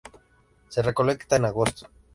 [0.69, 1.87] Se recolecta en agosto.